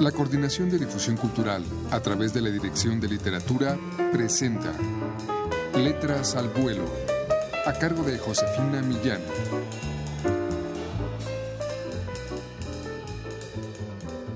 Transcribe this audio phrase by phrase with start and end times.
[0.00, 3.78] La Coordinación de Difusión Cultural, a través de la Dirección de Literatura,
[4.12, 4.74] presenta
[5.74, 6.84] Letras al Vuelo,
[7.64, 9.22] a cargo de Josefina Millán.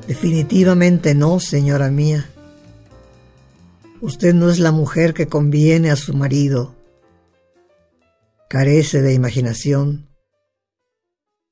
[0.06, 2.30] Definitivamente no, señora mía.
[4.00, 6.74] Usted no es la mujer que conviene a su marido.
[8.48, 10.08] Carece de imaginación.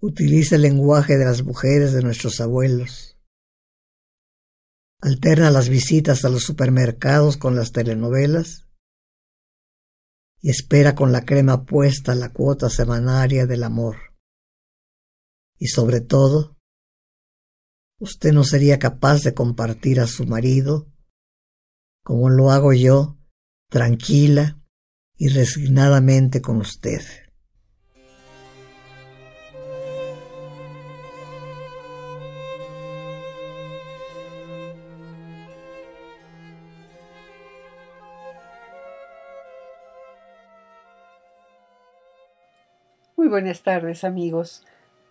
[0.00, 3.17] Utiliza el lenguaje de las mujeres de nuestros abuelos.
[5.01, 8.66] Alterna las visitas a los supermercados con las telenovelas
[10.41, 13.97] y espera con la crema puesta la cuota semanaria del amor.
[15.56, 16.56] Y sobre todo,
[18.01, 20.92] usted no sería capaz de compartir a su marido,
[22.03, 23.19] como lo hago yo,
[23.70, 24.61] tranquila
[25.17, 27.03] y resignadamente con usted.
[43.29, 44.65] Buenas tardes amigos.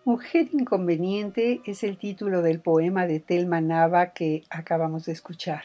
[0.04, 5.62] Mujer Inconveniente es el título del poema de Telma Nava que acabamos de escuchar.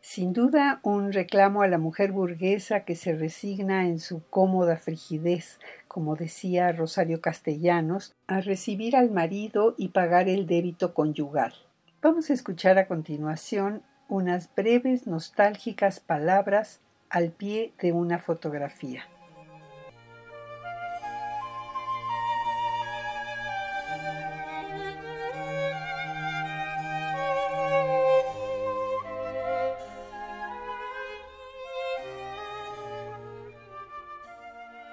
[0.00, 5.60] Sin duda un reclamo a la mujer burguesa que se resigna en su cómoda frigidez,
[5.86, 11.54] como decía Rosario Castellanos, a recibir al marido y pagar el débito conyugal.
[12.02, 19.04] Vamos a escuchar a continuación unas breves nostálgicas palabras al pie de una fotografía.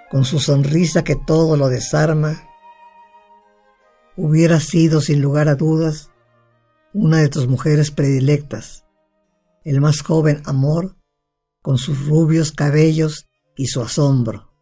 [0.09, 2.47] Con su sonrisa que todo lo desarma,
[4.15, 6.11] hubiera sido sin lugar a dudas
[6.93, 8.85] una de tus mujeres predilectas,
[9.63, 10.95] el más joven amor,
[11.61, 13.27] con sus rubios cabellos
[13.57, 14.53] y su asombro.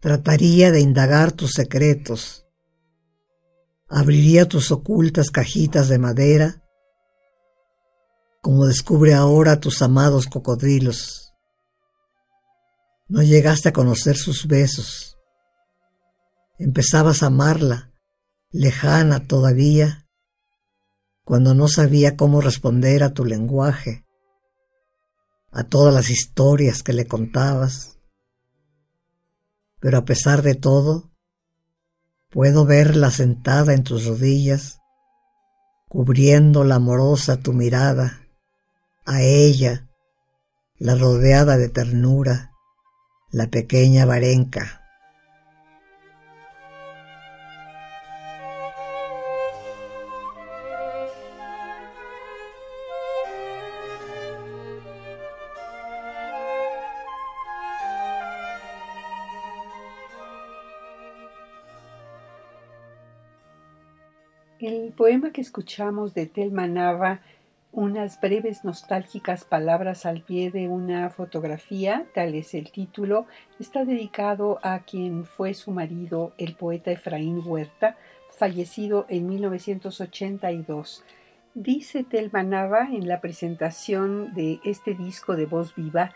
[0.00, 2.46] Trataría de indagar tus secretos,
[3.88, 6.62] abriría tus ocultas cajitas de madera,
[8.42, 11.25] como descubre ahora tus amados cocodrilos
[13.08, 15.18] no llegaste a conocer sus besos.
[16.58, 17.92] Empezabas a amarla,
[18.50, 20.08] lejana todavía,
[21.24, 24.04] cuando no sabía cómo responder a tu lenguaje,
[25.52, 27.98] a todas las historias que le contabas.
[29.80, 31.12] Pero a pesar de todo,
[32.30, 34.78] puedo verla sentada en tus rodillas,
[35.88, 38.20] cubriendo la amorosa tu mirada,
[39.04, 39.88] a ella,
[40.78, 42.55] la rodeada de ternura,
[43.36, 44.80] la pequeña Varenca.
[64.58, 67.20] El poema que escuchamos de Telma Nava
[67.76, 73.26] unas breves nostálgicas palabras al pie de una fotografía, tal es el título,
[73.60, 77.98] está dedicado a quien fue su marido, el poeta Efraín Huerta,
[78.30, 81.04] fallecido en 1982.
[81.52, 86.12] Dice Telma Nava en la presentación de este disco de voz viva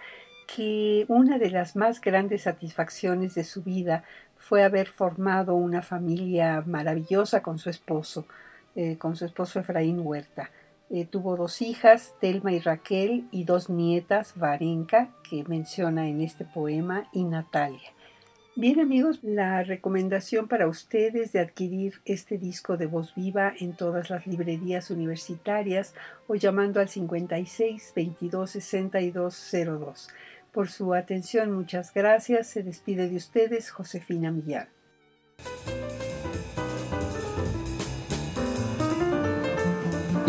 [0.47, 4.04] que una de las más grandes satisfacciones de su vida
[4.38, 8.25] fue haber formado una familia maravillosa con su esposo,
[8.75, 10.50] eh, con su esposo Efraín Huerta.
[10.92, 16.44] Eh, tuvo dos hijas, Telma y Raquel, y dos nietas, Varenka, que menciona en este
[16.44, 17.92] poema, y Natalia.
[18.56, 24.10] Bien amigos, la recomendación para ustedes de adquirir este disco de voz viva en todas
[24.10, 25.94] las librerías universitarias
[26.26, 30.08] o llamando al 56 22 62 02.
[30.52, 32.48] Por su atención, muchas gracias.
[32.48, 34.68] Se despide de ustedes Josefina Millar.